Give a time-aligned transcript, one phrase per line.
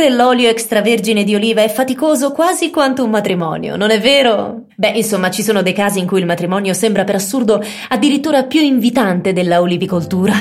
[0.00, 4.64] Produrre l'olio extravergine di oliva è faticoso quasi quanto un matrimonio, non è vero?
[4.74, 8.62] Beh, insomma, ci sono dei casi in cui il matrimonio sembra per assurdo addirittura più
[8.62, 10.34] invitante della olivicoltura.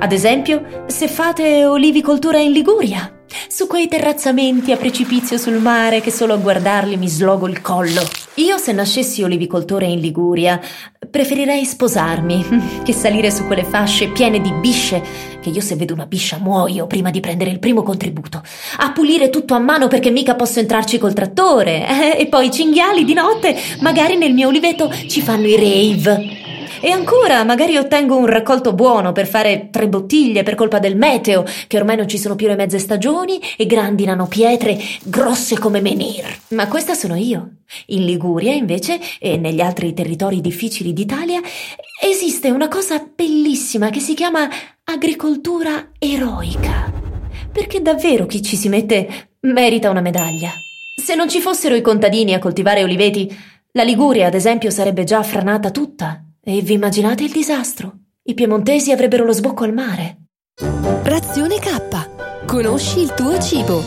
[0.00, 3.08] Ad esempio, se fate olivicoltura in Liguria
[3.46, 8.02] su quei terrazzamenti a precipizio sul mare che solo a guardarli mi slogo il collo.
[8.36, 10.60] Io se nascessi olivicoltore in Liguria,
[11.08, 15.00] preferirei sposarmi che salire su quelle fasce piene di bisce,
[15.40, 18.42] che io se vedo una biscia muoio prima di prendere il primo contributo,
[18.78, 22.18] a pulire tutto a mano perché mica posso entrarci col trattore, eh?
[22.18, 26.43] e poi i cinghiali di notte, magari nel mio oliveto ci fanno i rave.
[26.80, 31.44] E ancora, magari ottengo un raccolto buono per fare tre bottiglie per colpa del meteo,
[31.66, 36.26] che ormai non ci sono più le mezze stagioni e grandinano pietre grosse come menhir.
[36.48, 37.56] Ma questa sono io.
[37.86, 41.40] In Liguria, invece, e negli altri territori difficili d'Italia,
[42.02, 44.48] esiste una cosa bellissima che si chiama
[44.84, 46.92] agricoltura eroica.
[47.52, 50.50] Perché davvero chi ci si mette merita una medaglia.
[51.00, 53.32] Se non ci fossero i contadini a coltivare oliveti,
[53.72, 56.22] la Liguria, ad esempio, sarebbe già franata tutta.
[56.46, 58.00] E vi immaginate il disastro?
[58.24, 60.26] I piemontesi avrebbero lo sbocco al mare.
[61.02, 62.44] Razione K.
[62.44, 63.82] Conosci il tuo cibo.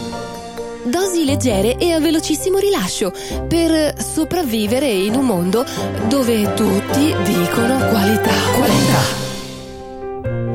[0.84, 3.14] Dosi leggere e a velocissimo rilascio
[3.48, 5.64] per sopravvivere in un mondo
[6.10, 8.34] dove tutti dicono qualità.
[8.56, 9.26] Qualità.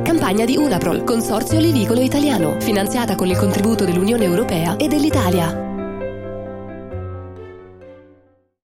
[0.02, 5.71] Campagna di Unaprol, Consorzio Olivicolo Italiano, finanziata con il contributo dell'Unione Europea e dell'Italia.